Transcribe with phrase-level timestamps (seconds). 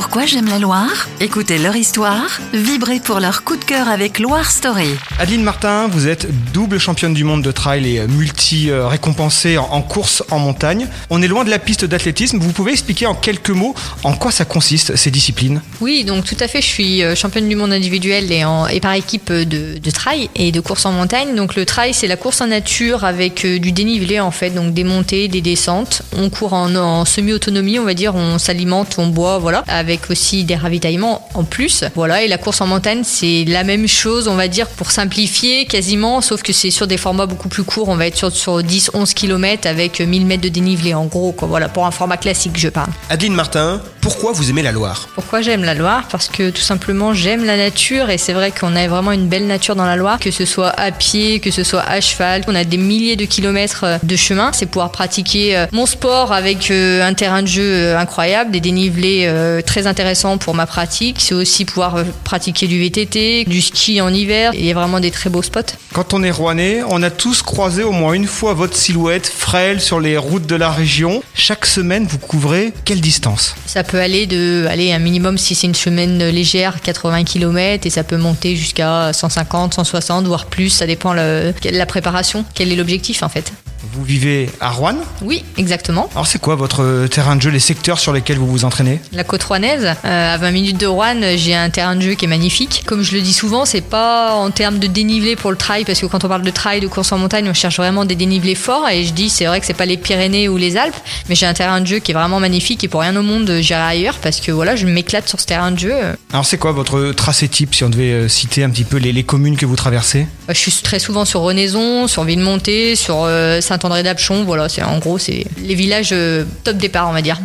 [0.00, 1.08] Pourquoi j'aime la Loire?
[1.18, 4.90] Écoutez leur histoire, vibrez pour leur coup de cœur avec Loire Story.
[5.18, 10.38] Adeline Martin, vous êtes double championne du monde de trail et multi-récompensée en course en
[10.38, 10.86] montagne.
[11.10, 12.38] On est loin de la piste d'athlétisme.
[12.38, 13.74] Vous pouvez expliquer en quelques mots
[14.04, 15.62] en quoi ça consiste, ces disciplines?
[15.80, 16.62] Oui, donc tout à fait.
[16.62, 20.30] Je suis euh, championne du monde individuel et, en, et par équipe de, de, trail
[20.36, 21.34] et de course en montagne.
[21.34, 24.74] Donc le trail, c'est la course en nature avec euh, du dénivelé en fait, donc
[24.74, 26.02] des montées, des descentes.
[26.16, 28.14] On court en, en semi-autonomie, on va dire.
[28.14, 31.84] On s'alimente, on boit, voilà avec aussi des ravitaillements en plus.
[31.94, 35.66] Voilà, et la course en montagne, c'est la même chose, on va dire, pour simplifier
[35.66, 37.88] quasiment, sauf que c'est sur des formats beaucoup plus courts.
[37.88, 41.48] On va être sur, sur 10-11 km avec 1000 mètres de dénivelé, en gros, quoi.
[41.48, 42.90] Voilà, pour un format classique, je parle.
[43.10, 45.08] Adeline Martin, pourquoi vous aimez la Loire?
[45.14, 46.04] Pourquoi j'aime la Loire?
[46.10, 49.46] Parce que tout simplement, j'aime la nature et c'est vrai qu'on a vraiment une belle
[49.46, 52.42] nature dans la Loire, que ce soit à pied, que ce soit à cheval.
[52.48, 54.50] On a des milliers de kilomètres euh, de chemin.
[54.52, 59.30] C'est pouvoir pratiquer euh, mon sport avec euh, un terrain de jeu incroyable, des dénivelés
[59.66, 61.16] très intéressant pour ma pratique.
[61.20, 64.52] C'est aussi pouvoir euh, pratiquer du VTT, du ski en hiver.
[64.54, 65.60] Il y a vraiment des très beaux spots.
[65.92, 69.80] Quand on est rouennais, on a tous croisé au moins une fois votre silhouette frêle
[69.80, 71.22] sur les routes de la région.
[71.34, 73.54] Chaque semaine, vous couvrez quelle distance?
[73.66, 77.90] Ça peut aller de aller un minimum si c'est une semaine légère, 80 km, et
[77.90, 80.70] ça peut monter jusqu'à 150, 160, voire plus.
[80.70, 82.44] Ça dépend de la préparation.
[82.54, 83.52] Quel est l'objectif en fait?
[83.98, 86.08] Vous vivez à Rouen Oui, exactement.
[86.12, 89.00] Alors c'est quoi votre terrain de jeu, les secteurs sur lesquels vous vous entraînez?
[89.12, 89.86] La côte rouennaise.
[90.04, 92.84] Euh, à 20 minutes de Rouen, j'ai un terrain de jeu qui est magnifique.
[92.86, 96.00] Comme je le dis souvent, c'est pas en termes de dénivelé pour le trail, parce
[96.00, 98.54] que quand on parle de trail, de course en montagne, on cherche vraiment des dénivelés
[98.54, 98.88] forts.
[98.88, 100.96] Et je dis, c'est vrai que c'est pas les Pyrénées ou les Alpes,
[101.28, 103.50] mais j'ai un terrain de jeu qui est vraiment magnifique et pour rien au monde,
[103.60, 105.94] j'irai ailleurs parce que voilà, je m'éclate sur ce terrain de jeu.
[106.32, 109.24] Alors c'est quoi votre tracé type, si on devait euh, citer un petit peu les,
[109.24, 110.26] communes que vous traversez?
[110.48, 114.98] Je suis très souvent sur Renaison, sur Villemontée, sur euh, André d'Apchon, voilà, c'est en
[114.98, 117.40] gros c'est les villages euh, top départ on va dire.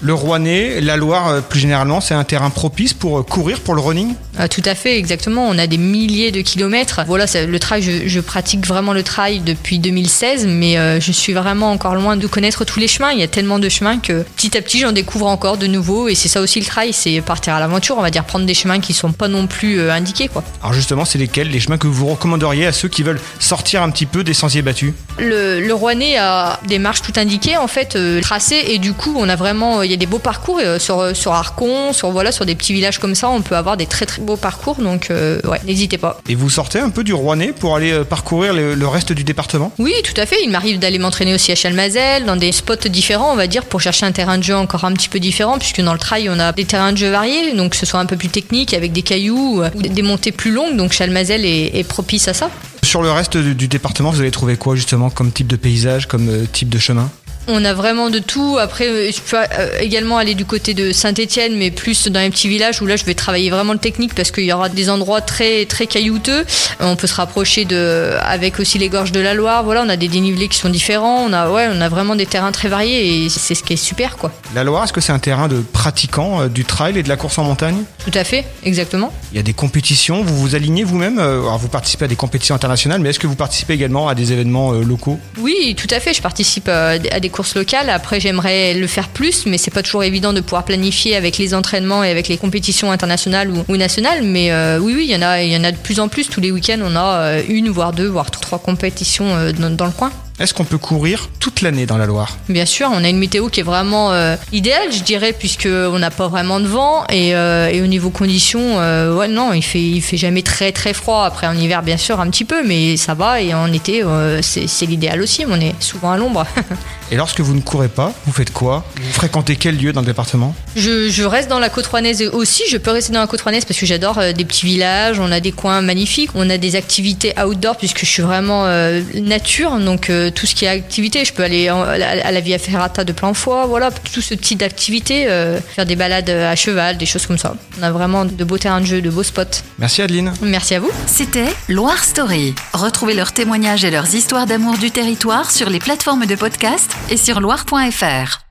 [0.00, 3.74] le Rouennais, la Loire euh, plus généralement, c'est un terrain propice pour euh, courir, pour
[3.74, 4.14] le running?
[4.50, 5.46] Tout à fait, exactement.
[5.48, 7.02] On a des milliers de kilomètres.
[7.06, 11.94] Voilà, le trail, je, pratique vraiment le trail depuis 2016, mais je suis vraiment encore
[11.94, 13.12] loin de connaître tous les chemins.
[13.12, 16.08] Il y a tellement de chemins que petit à petit j'en découvre encore de nouveaux,
[16.08, 18.54] et c'est ça aussi le trail, c'est partir à l'aventure, on va dire prendre des
[18.54, 20.42] chemins qui sont pas non plus indiqués, quoi.
[20.62, 23.90] Alors justement, c'est lesquels les chemins que vous recommanderiez à ceux qui veulent sortir un
[23.90, 24.94] petit peu des sentiers battus?
[25.18, 29.14] Le, le Rouennais a des marches tout indiquées en fait, euh, tracées et du coup
[29.16, 32.10] on a vraiment, il y a des beaux parcours euh, sur euh, sur Arcon, sur
[32.10, 34.76] voilà sur des petits villages comme ça, on peut avoir des très très beaux parcours
[34.76, 36.20] donc ouais, n'hésitez pas.
[36.28, 39.72] Et vous sortez un peu du Rouennais pour aller parcourir le, reste du département?
[39.78, 40.36] Oui, tout à fait.
[40.44, 43.80] Il m'arrive d'aller m'entraîner aussi à Chalmazel, dans des spots différents, on va dire, pour
[43.80, 46.38] chercher un terrain de jeu encore un petit peu différent, puisque dans le trail on
[46.38, 48.92] a des terrains de jeu variés, donc que ce soit un peu plus technique avec
[48.92, 52.50] des cailloux ou des montées plus longues, donc Chalmazel est propice à ça.
[52.94, 56.28] Sur le reste du, département, vous allez trouver quoi justement comme type de paysage, comme
[56.28, 57.10] euh, type de chemin?
[57.48, 58.58] On a vraiment de tout.
[58.60, 62.30] Après, euh, je peux euh, également aller du côté de Saint-Etienne, mais plus dans les
[62.30, 64.90] petits villages où là, je vais travailler vraiment le technique parce qu'il y aura des
[64.90, 66.44] endroits très très caillouteux.
[66.80, 69.64] On peut se rapprocher de, avec aussi les gorges de la Loire.
[69.64, 71.24] Voilà, on a des dénivelés qui sont différents.
[71.24, 73.76] On a, ouais, on a vraiment des terrains très variés et c'est ce qui est
[73.76, 74.32] super, quoi.
[74.54, 77.38] La Loire, est-ce que c'est un terrain de pratiquants du trail et de la course
[77.38, 77.84] en montagne?
[78.04, 79.12] Tout à fait, exactement.
[79.32, 80.22] Il y a des compétitions.
[80.22, 81.18] Vous vous alignez vous-même.
[81.18, 84.32] Alors, vous participez à des compétitions internationales mais est-ce que vous participez également à des
[84.32, 85.18] événements euh, locaux?
[85.38, 86.14] Oui, tout à fait.
[86.14, 87.90] Je participe euh, à des courses locales.
[87.90, 91.52] Après, j'aimerais le faire plus, mais c'est pas toujours évident de pouvoir planifier avec les
[91.52, 94.22] entraînements et avec les compétitions internationales ou, nationales.
[94.22, 96.08] Mais euh, oui, oui, il y en a, il y en a de plus en
[96.08, 96.28] plus.
[96.28, 100.12] Tous les week-ends, on a une, voire deux, voire trois compétitions dans le coin.
[100.40, 102.36] Est-ce qu'on peut courir toute l'année dans la Loire?
[102.48, 106.10] Bien sûr, on a une météo qui est vraiment euh, idéale, je dirais, puisqu'on n'a
[106.10, 110.00] pas vraiment de vent et, euh, au niveau conditions, euh, ouais, non, il fait, il
[110.00, 111.24] fait jamais très très froid.
[111.24, 113.40] Après en hiver, bien sûr, un petit peu, mais ça va.
[113.40, 114.02] Et en été,
[114.42, 115.44] c'est l'idéal aussi.
[115.48, 116.44] On est souvent à l'ombre.
[117.12, 118.84] et lorsque vous ne courez pas, vous faites quoi?
[118.96, 120.52] Vous fréquentez quel lieu dans le département?
[120.74, 122.64] Je, reste dans la côte rouennaise aussi.
[122.68, 125.20] Je peux rester dans la côte rouennaise parce que j'adore des petits villages.
[125.20, 126.30] On a des coins magnifiques.
[126.34, 128.66] On a des activités outdoor puisque je suis vraiment
[129.14, 131.24] nature, donc tout ce qui est activité.
[131.24, 135.26] Je peux aller à la Via Ferrata de plein foi, voilà, tout ce type d'activité,
[135.28, 137.54] euh, faire des balades à cheval, des choses comme ça.
[137.78, 139.62] On a vraiment de beaux terrains de jeu, de beaux spots.
[139.78, 140.32] Merci Adeline.
[140.42, 140.90] Merci à vous.
[141.06, 142.54] C'était Loire Story.
[142.72, 147.16] Retrouvez leurs témoignages et leurs histoires d'amour du territoire sur les plateformes de podcast et
[147.16, 148.43] sur loire.fr.